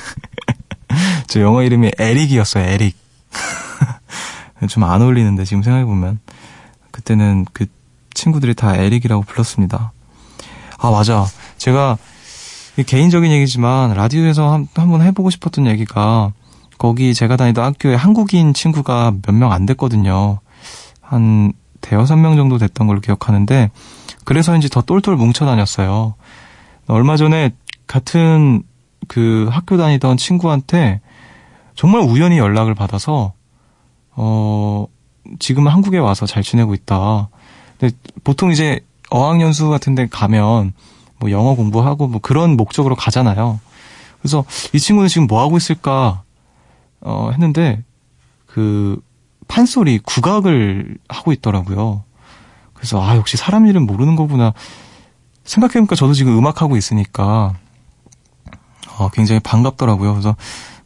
저 1.27 1.41
영어 1.41 1.61
이름이 1.61 1.91
에릭이었어요. 1.99 2.65
에릭. 2.65 2.97
좀 4.67 4.83
안 4.83 5.01
어울리는데 5.01 5.45
지금 5.45 5.61
생각해 5.63 5.85
보면 5.85 6.19
그때는 6.91 7.45
그 7.53 7.67
친구들이 8.13 8.55
다 8.55 8.75
에릭이라고 8.75 9.21
불렀습니다. 9.23 9.91
아 10.79 10.91
맞아. 10.91 11.25
제가 11.57 11.97
개인적인 12.85 13.31
얘기지만 13.31 13.93
라디오에서 13.93 14.51
한, 14.51 14.67
한번 14.75 15.01
해보고 15.01 15.29
싶었던 15.29 15.67
얘기가 15.67 16.31
거기 16.77 17.13
제가 17.13 17.35
다니던 17.35 17.63
학교에 17.63 17.95
한국인 17.95 18.53
친구가 18.53 19.13
몇 19.25 19.35
명 19.35 19.51
안 19.51 19.65
됐거든요. 19.65 20.39
한 21.01 21.51
대여섯 21.81 22.17
명 22.19 22.35
정도 22.37 22.57
됐던 22.57 22.87
걸로 22.87 23.01
기억하는데 23.01 23.71
그래서인지 24.23 24.69
더 24.69 24.81
똘똘 24.81 25.15
뭉쳐 25.15 25.45
다녔어요. 25.45 26.15
얼마 26.87 27.17
전에 27.17 27.51
같은 27.87 28.63
그 29.07 29.47
학교 29.51 29.75
다니던 29.77 30.17
친구한테 30.17 31.01
정말 31.75 32.01
우연히 32.01 32.37
연락을 32.37 32.75
받아서 32.75 33.33
어 34.11 34.85
지금 35.39 35.67
한국에 35.67 35.97
와서 35.97 36.25
잘 36.25 36.43
지내고 36.43 36.73
있다. 36.73 37.29
근데 37.79 37.95
보통 38.23 38.51
이제 38.51 38.79
어학연수 39.09 39.69
같은 39.69 39.95
데 39.95 40.07
가면 40.07 40.73
뭐 41.19 41.31
영어 41.31 41.55
공부하고 41.55 42.07
뭐 42.07 42.19
그런 42.21 42.55
목적으로 42.55 42.95
가잖아요. 42.95 43.59
그래서 44.21 44.45
이 44.73 44.79
친구는 44.79 45.07
지금 45.07 45.27
뭐 45.27 45.41
하고 45.41 45.57
있을까 45.57 46.23
어 47.01 47.29
했는데 47.31 47.83
그 48.45 49.01
판소리 49.47 49.99
국악을 49.99 50.97
하고 51.07 51.31
있더라고요. 51.31 52.03
그래서 52.73 53.01
아 53.03 53.15
역시 53.17 53.37
사람 53.37 53.67
일은 53.67 53.85
모르는 53.85 54.15
거구나 54.15 54.53
생각해보니까 55.43 55.95
저도 55.95 56.13
지금 56.13 56.37
음악 56.37 56.61
하고 56.61 56.77
있으니까 56.77 57.55
어, 58.97 59.09
굉장히 59.09 59.39
반갑더라고요. 59.39 60.11
그래서 60.13 60.35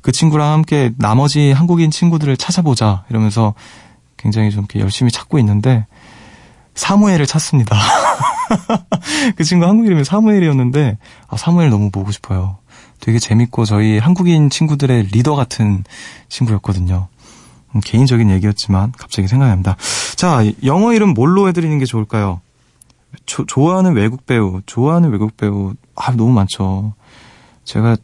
그 0.01 0.11
친구랑 0.11 0.51
함께 0.51 0.91
나머지 0.97 1.51
한국인 1.51 1.91
친구들을 1.91 2.35
찾아보자 2.37 3.05
이러면서 3.09 3.53
굉장히 4.17 4.51
좀 4.51 4.61
이렇게 4.61 4.79
열심히 4.79 5.11
찾고 5.11 5.39
있는데 5.39 5.85
사무엘을 6.75 7.25
찾습니다. 7.25 7.77
그 9.35 9.43
친구 9.43 9.65
한국 9.65 9.85
이름이 9.85 10.03
사무엘이었는데 10.03 10.97
아, 11.27 11.37
사무엘 11.37 11.69
너무 11.69 11.91
보고 11.91 12.11
싶어요. 12.11 12.57
되게 12.99 13.19
재밌고 13.19 13.65
저희 13.65 13.97
한국인 13.97 14.49
친구들의 14.49 15.07
리더 15.11 15.35
같은 15.35 15.83
친구였거든요. 16.29 17.07
음, 17.75 17.81
개인적인 17.83 18.29
얘기였지만 18.29 18.93
갑자기 18.97 19.27
생각납니다. 19.27 19.75
자, 20.15 20.43
영어 20.63 20.93
이름 20.93 21.13
뭘로 21.13 21.47
해드리는 21.47 21.77
게 21.79 21.85
좋을까요? 21.85 22.41
조, 23.25 23.45
좋아하는 23.45 23.93
외국 23.93 24.25
배우, 24.25 24.61
좋아하는 24.65 25.11
외국 25.11 25.35
배우, 25.37 25.73
아, 25.95 26.11
너무 26.11 26.31
많죠. 26.31 26.93
제가 27.65 27.97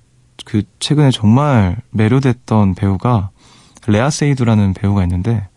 그 0.46 0.64
최근에 0.80 1.12
정말 1.12 1.78
매료됐던 1.92 2.76
배우가 2.76 3.30
레아 3.88 4.10
세이두라는 4.10 4.74
배우가 4.74 5.04
있는데 5.04 5.48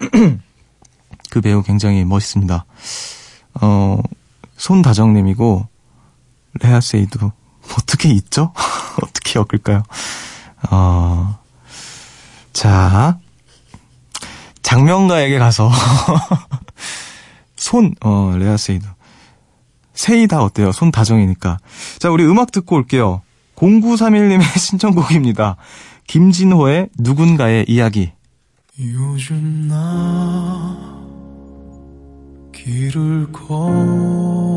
그 1.36 1.42
배우 1.42 1.62
굉장히 1.62 2.02
멋있습니다. 2.06 2.64
어, 3.60 3.98
손다정님이고 4.56 5.68
레아 6.62 6.80
세이두 6.80 7.30
어떻게 7.78 8.08
있죠? 8.08 8.54
어떻게 9.02 9.38
엮을까요? 9.38 9.82
어, 10.70 11.38
자 12.54 13.18
장명가에게 14.62 15.38
가서 15.38 15.70
손, 17.56 17.94
어, 18.00 18.34
레아 18.38 18.56
세이두. 18.56 18.86
세이다 19.92 20.42
어때요? 20.42 20.72
손 20.72 20.90
다정이니까. 20.90 21.58
자, 21.98 22.08
우리 22.08 22.24
음악 22.24 22.50
듣고 22.50 22.76
올게요. 22.76 23.20
0931님의 23.56 24.42
신청곡입니다. 24.58 25.56
김진호의 26.06 26.88
누군가의 26.98 27.66
이야기. 27.68 28.12
요즘 28.78 29.68
나 29.68 31.05
길을 32.66 33.30
거 33.30 34.55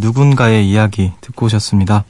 누군가의 0.00 0.68
이야기 0.68 1.12
듣고 1.20 1.46
오셨습니다. 1.46 2.04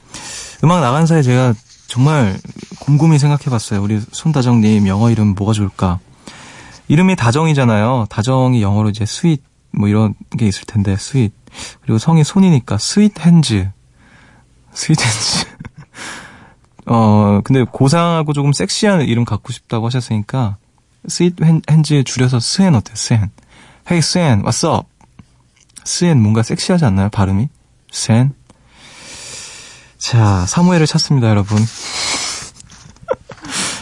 음악 0.64 0.80
나간 0.80 1.06
사이에 1.06 1.22
제가 1.22 1.54
정말 1.88 2.36
곰곰이 2.80 3.18
생각해봤어요. 3.18 3.82
우리 3.82 4.00
손다정님 4.12 4.86
영어 4.86 5.10
이름 5.10 5.34
뭐가 5.34 5.52
좋을까? 5.52 5.98
이름이 6.88 7.16
다정이잖아요. 7.16 8.06
다정이 8.10 8.62
영어로 8.62 8.90
이제 8.90 9.04
sweet 9.06 9.42
뭐 9.72 9.88
이런 9.88 10.14
게 10.38 10.46
있을 10.46 10.64
텐데 10.66 10.96
sweet 10.96 11.32
그리고 11.82 11.98
성이 11.98 12.24
손이니까 12.24 12.78
sweet 12.78 13.20
hands 13.20 13.68
sweet 14.72 14.98
hands 15.00 15.46
어 16.86 17.40
근데 17.44 17.64
고상하고 17.64 18.32
조금 18.32 18.52
섹시한 18.52 19.02
이름 19.02 19.24
갖고 19.24 19.52
싶다고 19.52 19.86
하셨으니까 19.86 20.56
sweet 21.08 21.34
hands 21.70 22.04
줄여서 22.04 22.40
스핸 22.40 22.74
어때요? 22.74 22.94
스핸 22.94 23.30
헤이 23.90 24.00
what's 24.00 24.72
up? 24.72 24.88
스엔 25.84 26.20
뭔가 26.20 26.42
섹시하지 26.42 26.84
않나요? 26.84 27.08
발음이? 27.10 27.48
스엔 27.96 28.34
자 29.96 30.44
사무엘을 30.44 30.86
찾습니다 30.86 31.30
여러분 31.30 31.56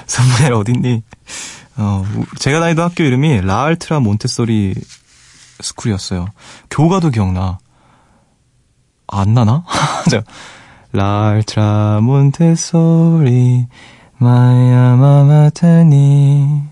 사무엘 0.06 0.52
어딨니? 0.52 1.02
어, 1.76 2.04
제가 2.38 2.60
다니던 2.60 2.84
학교 2.84 3.02
이름이 3.02 3.40
라알트라 3.40 3.98
몬테소리 3.98 4.76
스쿨이었어요. 5.60 6.28
교가도 6.70 7.10
기억나. 7.10 7.58
안 9.08 9.34
나나? 9.34 9.64
자, 10.08 10.22
라알트라 10.92 11.98
몬테소리 12.00 13.66
마야 14.18 14.94
마마타니 14.94 16.62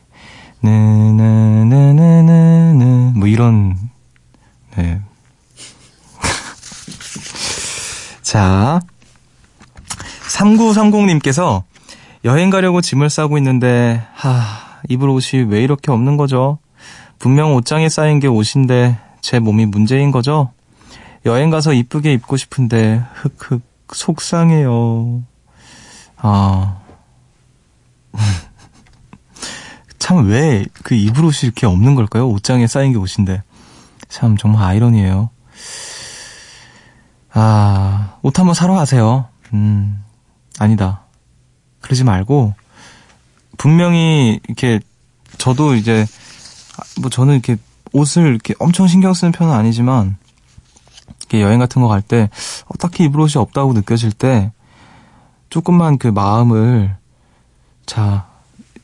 네네네네네네 0.61 2.85
뭐 3.17 3.27
이런 3.27 3.77
네. 4.77 5.03
자 8.33 8.81
3930님께서 10.27 11.65
여행 12.25 12.49
가려고 12.49 12.81
짐을 12.81 13.11
싸고 13.11 13.37
있는데 13.37 14.07
하 14.15 14.81
입을 14.89 15.11
옷이 15.11 15.43
왜 15.43 15.63
이렇게 15.63 15.93
없는 15.93 16.17
거죠? 16.17 16.57
분명 17.19 17.55
옷장에 17.55 17.91
쌓인 17.91 18.21
게 18.21 18.29
옷인데 18.29 18.97
제 19.21 19.39
몸이 19.39 19.67
문제인 19.67 20.11
거죠? 20.13 20.51
여행 21.27 21.51
가서 21.51 21.75
이쁘게 21.75 22.15
입고 22.15 22.39
싶은데 22.39 23.05
흑흑 23.13 23.61
속상해요. 23.93 25.23
아. 26.17 26.79
참 29.99 30.27
왜 30.27 30.65
그 30.83 30.95
입을 30.95 31.23
옷이 31.27 31.41
이렇게 31.43 31.67
없는 31.67 31.95
걸까요? 31.95 32.31
옷장에 32.31 32.67
쌓인 32.67 32.93
게 32.93 32.99
옷인데. 32.99 33.43
참 34.09 34.39
정말 34.39 34.63
아이러니에요. 34.65 35.29
아, 37.35 38.17
옷 38.23 38.39
한번 38.39 38.55
사러 38.55 38.75
가세요. 38.75 39.27
음, 39.53 40.03
아니다. 40.59 41.03
그러지 41.81 42.05
말고 42.05 42.55
분명히 43.59 44.41
이렇게 44.47 44.81
저도 45.39 45.75
이제 45.75 46.07
뭐 47.01 47.11
저는 47.11 47.35
이렇게 47.35 47.57
옷을 47.93 48.27
이렇게 48.27 48.55
엄청 48.59 48.87
신경 48.87 49.15
쓰는 49.15 49.33
편은 49.33 49.53
아니지만 49.53 50.17
이렇게 51.21 51.43
여행 51.43 51.59
같은 51.59 51.83
거 51.83 51.89
갈 51.89 52.03
때 52.03 52.29
어, 52.67 52.77
딱히 52.79 53.05
입을 53.05 53.21
옷이 53.21 53.41
없다고 53.41 53.73
느껴질 53.73 54.13
때 54.13 54.53
조금만 55.51 55.99
그 55.99 56.09
마음을 56.09 56.97
자 57.87 58.27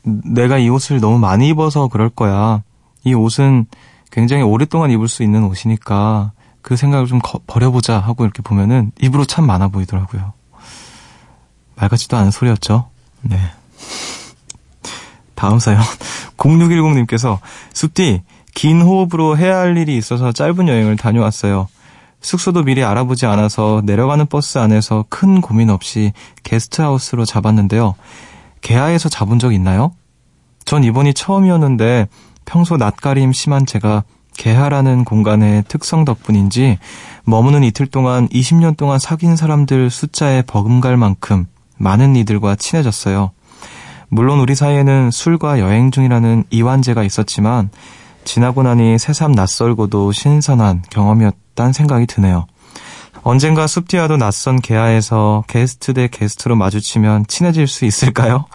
내가 0.03 0.57
이 0.57 0.69
옷을 0.69 0.99
너무 0.99 1.17
많이 1.19 1.49
입어서 1.49 1.87
그럴 1.87 2.09
거야. 2.09 2.63
이 3.03 3.13
옷은 3.13 3.65
굉장히 4.11 4.43
오랫동안 4.43 4.91
입을 4.91 5.07
수 5.07 5.23
있는 5.23 5.43
옷이니까 5.43 6.31
그 6.61 6.75
생각을 6.75 7.07
좀 7.07 7.19
거, 7.19 7.39
버려보자 7.47 7.99
하고 7.99 8.23
이렇게 8.23 8.41
보면은 8.41 8.91
입으로 9.01 9.25
참 9.25 9.45
많아 9.45 9.69
보이더라고요. 9.69 10.33
말 11.75 11.89
같지도 11.89 12.17
않은 12.17 12.31
소리였죠. 12.31 12.89
네. 13.21 13.39
다음 15.35 15.59
사연. 15.59 15.81
0610님께서, 16.37 17.39
숲디, 17.73 18.23
긴 18.53 18.81
호흡으로 18.81 19.37
해야 19.37 19.57
할 19.59 19.77
일이 19.77 19.97
있어서 19.97 20.31
짧은 20.31 20.67
여행을 20.67 20.97
다녀왔어요. 20.97 21.67
숙소도 22.21 22.63
미리 22.63 22.83
알아보지 22.83 23.25
않아서 23.25 23.81
내려가는 23.85 24.25
버스 24.25 24.57
안에서 24.57 25.05
큰 25.09 25.39
고민 25.39 25.69
없이 25.69 26.11
게스트하우스로 26.43 27.25
잡았는데요. 27.25 27.95
개하에서 28.61 29.07
잡은 29.07 29.39
적 29.39 29.53
있나요? 29.53 29.93
전 30.65 30.83
이번이 30.83 31.13
처음이었는데 31.13 32.07
평소 32.45 32.77
낯가림 32.77 33.31
심한 33.31 33.65
제가 33.65 34.03
개하라는 34.39 35.03
공간의 35.03 35.65
특성 35.67 36.05
덕분인지 36.05 36.79
머무는 37.25 37.61
이틀 37.63 37.85
동안 37.85 38.27
20년 38.29 38.77
동안 38.77 38.97
사귄 38.97 39.35
사람들 39.35 39.89
숫자에 39.89 40.43
버금갈 40.43 40.95
만큼 40.95 41.45
많은 41.77 42.15
이들과 42.15 42.55
친해졌어요. 42.55 43.31
물론 44.07 44.39
우리 44.39 44.55
사이에는 44.55 45.11
술과 45.11 45.59
여행 45.59 45.91
중이라는 45.91 46.45
이완제가 46.49 47.03
있었지만 47.03 47.69
지나고 48.23 48.63
나니 48.63 48.97
새삼 48.97 49.33
낯설고도 49.33 50.13
신선한 50.13 50.83
경험이었단 50.89 51.73
생각이 51.73 52.07
드네요. 52.07 52.47
언젠가 53.23 53.67
숲디와도 53.67 54.15
낯선 54.17 54.61
개하에서 54.61 55.43
게스트 55.47 55.93
대 55.93 56.07
게스트로 56.07 56.55
마주치면 56.55 57.25
친해질 57.27 57.67
수 57.67 57.83
있을까요? 57.83 58.45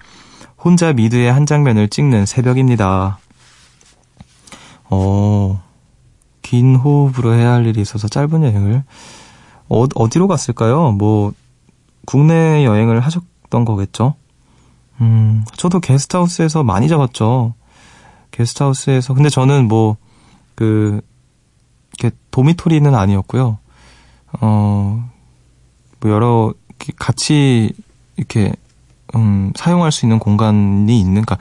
혼자 0.57 0.95
미드의 0.95 1.31
한 1.31 1.45
장면을 1.45 1.89
찍는 1.89 2.25
새벽입니다. 2.25 3.19
어, 4.89 5.63
긴 6.45 6.77
호흡으로 6.77 7.35
해야 7.35 7.55
할 7.55 7.67
일이 7.67 7.81
있어서 7.81 8.07
짧은 8.07 8.45
여행을 8.45 8.85
어, 9.69 9.85
어디로 9.97 10.29
갔을까요? 10.29 10.93
뭐 10.93 11.33
국내 12.07 12.65
여행을 12.65 13.01
하셨던 13.01 13.65
거겠죠? 13.65 14.15
음, 15.01 15.45
저도 15.57 15.81
게스트하우스에서 15.81 16.63
많이 16.63 16.87
잡았죠. 16.87 17.55
게스트하우스에서 18.31 19.15
근데 19.15 19.29
저는 19.29 19.67
뭐 19.67 19.97
그 20.55 21.01
이렇게 21.99 22.17
도미토리는 22.31 22.95
아니었고요. 22.95 23.59
어, 24.41 25.11
뭐 26.01 26.11
여러 26.11 26.53
같이 26.99 27.73
이렇게 28.17 28.53
음, 29.15 29.53
사용할 29.55 29.93
수 29.93 30.07
있는 30.07 30.19
공간이 30.19 30.99
있는, 30.99 31.25
그니까, 31.25 31.39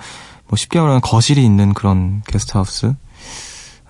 뭐 0.47 0.57
쉽게 0.57 0.79
말하면 0.79 1.01
거실이 1.01 1.43
있는 1.43 1.73
그런 1.73 2.21
게스트하우스, 2.27 2.93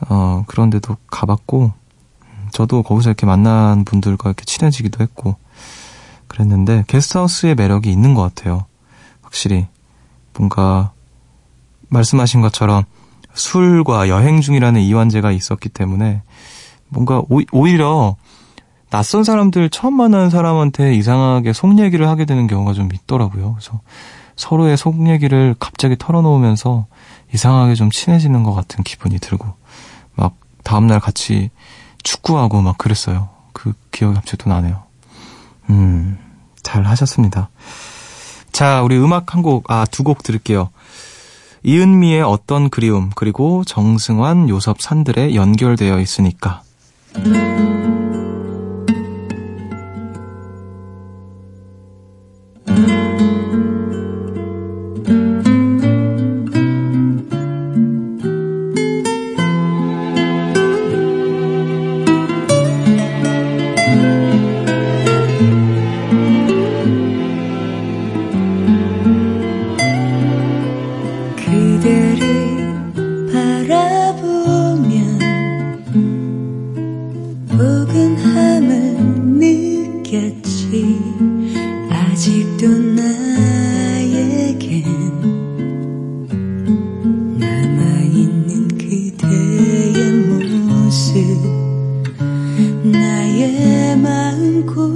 어, 0.09 0.43
그런 0.47 0.69
데도 0.69 0.97
가봤고, 1.07 1.71
음, 2.21 2.47
저도 2.51 2.83
거기서 2.83 3.09
이렇게 3.09 3.25
만난 3.25 3.85
분들과 3.85 4.29
이렇게 4.29 4.45
친해지기도 4.45 5.03
했고, 5.03 5.35
그랬는데, 6.27 6.85
게스트하우스의 6.87 7.55
매력이 7.55 7.91
있는 7.91 8.13
것 8.13 8.21
같아요. 8.21 8.65
확실히. 9.21 9.67
뭔가, 10.37 10.91
말씀하신 11.89 12.41
것처럼 12.41 12.83
술과 13.33 14.09
여행 14.09 14.41
중이라는 14.41 14.81
이완제가 14.81 15.31
있었기 15.31 15.69
때문에, 15.69 16.21
뭔가 16.89 17.21
오, 17.29 17.41
오히려 17.51 18.15
낯선 18.89 19.23
사람들 19.23 19.69
처음 19.69 19.95
만나는 19.95 20.29
사람한테 20.29 20.93
이상하게 20.93 21.51
속 21.51 21.79
얘기를 21.79 22.07
하게 22.07 22.25
되는 22.25 22.45
경우가 22.45 22.73
좀 22.73 22.89
있더라고요. 22.93 23.53
그래서 23.53 23.81
서로의 24.35 24.77
속 24.77 25.07
얘기를 25.07 25.55
갑자기 25.59 25.95
털어놓으면서 25.97 26.85
이상하게 27.33 27.73
좀 27.73 27.89
친해지는 27.89 28.43
것 28.43 28.53
같은 28.53 28.83
기분이 28.83 29.17
들고 29.17 29.45
막 29.45 29.57
다음날 30.63 30.99
같이 30.99 31.49
축구하고 32.03 32.61
막 32.61 32.77
그랬어요. 32.77 33.29
그 33.53 33.73
기억이 33.91 34.15
갑자기 34.15 34.37
또 34.43 34.49
나네요. 34.49 34.83
음, 35.69 36.17
잘 36.63 36.85
하셨습니다. 36.85 37.49
자, 38.51 38.81
우리 38.83 38.97
음악 38.97 39.33
한 39.33 39.41
곡, 39.41 39.69
아, 39.71 39.85
두 39.85 40.03
곡 40.03 40.23
들을게요. 40.23 40.69
이은미의 41.63 42.21
어떤 42.23 42.69
그리움, 42.69 43.09
그리고 43.15 43.63
정승환, 43.65 44.49
요섭 44.49 44.81
산들에 44.81 45.33
연결되어 45.35 45.99
있으니까. 45.99 46.61
그 47.13 47.82
나의 92.83 93.97
마음 93.97 94.65
고요하게. 94.65 94.93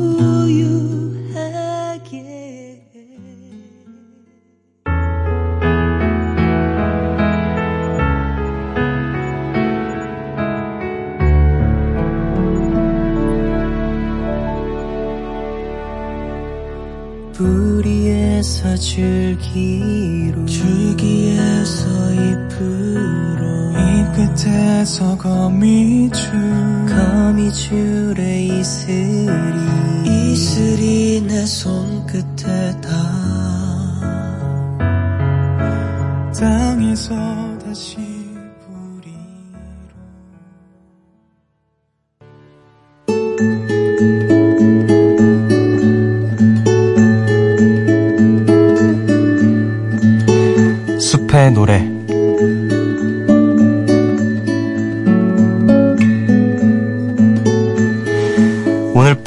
뿌리에서 17.31 18.75
줄기로. 18.75 20.45
줄기에서 20.45 22.11
잎으로. 22.11 23.47
이 23.71 24.03
끝에서 24.13 25.17
거미줄 25.17 26.66
거미줄에 27.47 28.43
이슬이 28.43 29.31
이슬이 30.05 31.21
내 31.21 31.45
손끝에 31.45 32.56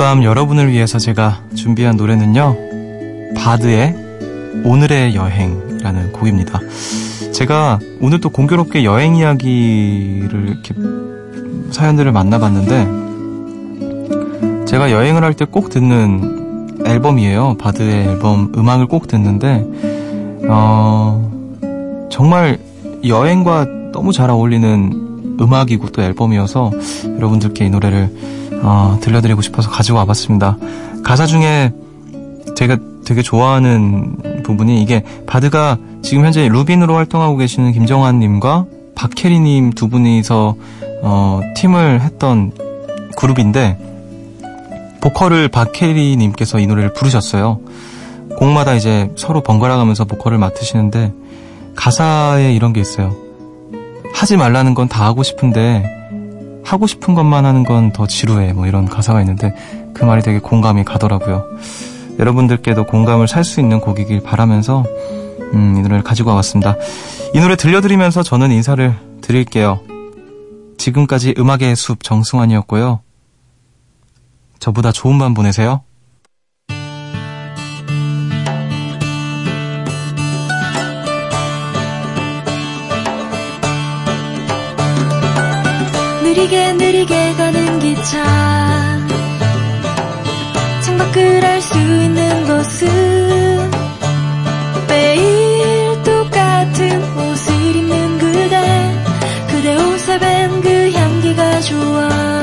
밤 0.01 0.25
여러분을 0.25 0.73
위해서 0.73 0.99
제가 0.99 1.43
준비한 1.55 1.97
노래는요 1.99 2.57
바드의 3.37 3.95
오늘의 4.65 5.15
여행이라는 5.15 6.13
곡입니다. 6.13 6.59
제가 7.33 7.79
오늘 8.01 8.19
또 8.19 8.31
공교롭게 8.31 8.83
여행 8.85 9.17
이야기를 9.17 10.49
이렇게 10.49 10.75
사연들을 11.71 12.11
만나봤는데 12.13 12.87
제가 14.65 14.91
여행을 14.91 15.23
할 15.23 15.35
때 15.35 15.45
꼭 15.45 15.69
듣는 15.69 16.79
앨범이에요. 16.87 17.59
바드의 17.59 18.07
앨범 18.07 18.55
음악을 18.57 18.87
꼭 18.87 19.07
듣는데 19.07 19.67
어, 20.49 22.09
정말 22.11 22.59
여행과 23.07 23.67
너무 23.93 24.15
잘 24.15 24.31
어울리는 24.31 25.37
음악이고 25.39 25.91
또 25.91 26.01
앨범이어서 26.01 26.71
여러분들께 27.19 27.67
이 27.67 27.71
노래를 27.71 28.40
어, 28.63 28.99
들려드리고 29.01 29.43
싶어서 29.43 29.71
가지고 29.71 29.99
와봤습니다. 29.99 30.57
가사 31.05 31.27
중에 31.27 31.73
제가 32.57 32.77
되게 33.05 33.23
좋아하는 33.23 34.43
부분이 34.45 34.83
이게 34.83 35.03
바드가 35.27 35.79
지금 36.03 36.25
현재 36.25 36.49
루빈으로 36.49 36.95
활동하고 36.95 37.37
계시는 37.37 37.73
김정환님과 37.73 38.67
박혜리님 38.95 39.71
두 39.73 39.89
분이서 39.89 40.57
어, 41.03 41.41
팀을 41.57 42.03
했던 42.03 42.53
그룹인데 43.17 43.79
보컬을 45.01 45.49
박혜리님께서 45.49 46.59
이 46.59 46.67
노래를 46.67 46.93
부르셨어요. 46.93 47.61
곡마다 48.37 48.75
이제 48.75 49.11
서로 49.17 49.41
번갈아 49.43 49.77
가면서 49.77 50.05
보컬을 50.05 50.39
맡으시는데 50.39 51.13
가사에 51.75 52.53
이런 52.55 52.73
게 52.73 52.81
있어요. 52.81 53.15
하지 54.15 54.37
말라는 54.37 54.75
건 54.75 54.89
다 54.89 55.05
하고 55.07 55.23
싶은데 55.23 56.00
하고 56.65 56.87
싶은 56.87 57.15
것만 57.15 57.45
하는 57.45 57.65
건 57.65 57.93
더 57.93 58.07
지루해. 58.07 58.53
뭐 58.53 58.67
이런 58.67 58.87
가사가 58.87 59.21
있는데 59.21 59.55
그 59.95 60.05
말이 60.05 60.23
되게 60.23 60.39
공감이 60.39 60.85
가더라고요. 60.85 61.45
여러분들께도 62.19 62.85
공감을 62.87 63.27
살 63.29 63.45
수 63.45 63.61
있는 63.61 63.81
곡이길 63.81 64.23
바라면서 64.23 64.85
음, 65.55 65.77
이 65.79 65.83
노래를 65.83 66.03
가지고 66.03 66.31
와봤습니다. 66.31 66.77
이 67.35 67.41
노래 67.41 67.57
들려드리면서 67.57 68.23
저는 68.23 68.51
인사를 68.53 68.95
드릴게요. 69.21 69.81
지금까지 70.79 71.35
음악의 71.39 71.75
숲 71.77 72.03
정승환이었고요. 72.05 73.01
저보다 74.59 74.93
좋은 74.93 75.19
밤 75.19 75.35
보내세요. 75.35 75.83
느리게 86.31 86.73
느리게 86.75 87.35
가는 87.35 87.79
기차. 87.81 88.25
창밖을 90.81 91.45
알 91.45 91.61
수 91.61 91.77
있는 91.77 92.47
곳은 92.47 93.71
매일 94.87 96.03
똑같은 96.05 97.19
옷을 97.19 97.53
입는 97.77 98.19
그대. 98.19 98.97
그대 99.49 99.75
옷에 99.75 100.19
밴 100.21 100.61
그 100.61 100.93
향기가 100.93 101.61
좋아. 101.63 102.40